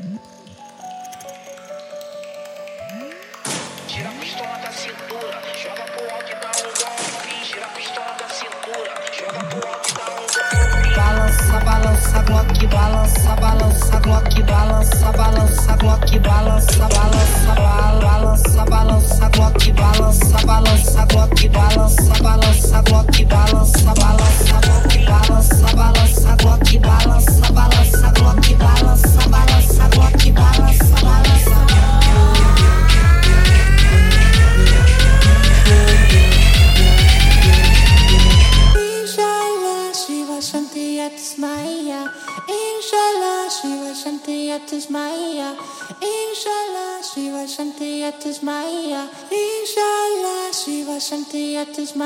[0.00, 0.16] Tira
[4.08, 7.44] a pistola da cintura, joga pro alto e dá um golpe.
[7.44, 10.94] Tira a pistola da cintura, joga pro alto e dá um golpe.
[10.96, 17.89] Balança, balança, glock, balança, balança, glock, balança, balança, glock, balança, balança, balança.
[41.00, 42.10] Shantiyat's Maya.
[42.46, 44.90] Inshallah, Shiva Shantiyat's
[46.02, 48.42] Inshallah, Shiva Shantiyat's
[49.32, 51.96] Inshallah, Shiva Shantiyat's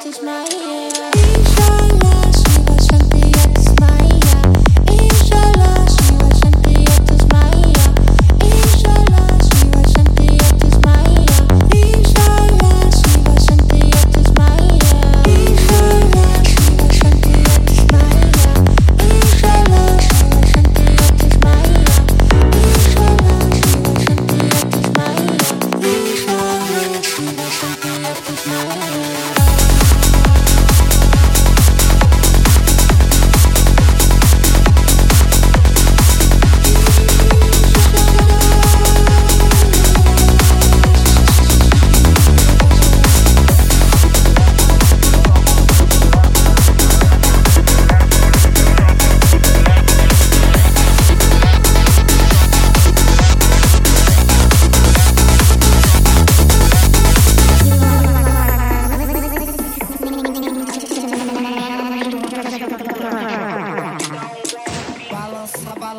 [0.00, 1.17] touch my hair.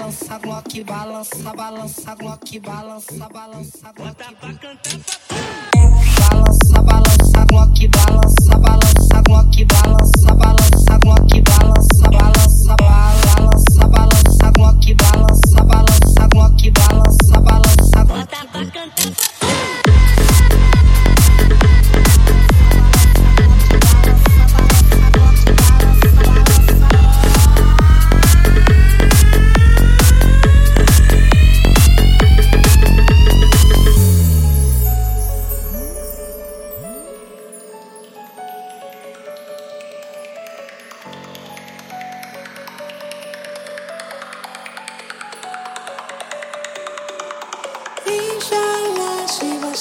[0.10, 4.18] balança, Glock balança, balança, Glock balança, balança, Glock.
[4.18, 5.40] Bota pra cantar pra
[6.30, 8.89] Balança, balança, Glock balança, balança.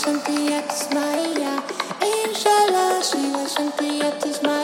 [0.08, 1.62] sentía tus maías
[2.00, 4.57] y yo lo sigo sentía tus maías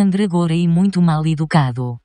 [0.00, 2.00] mandragora e muito mal educado.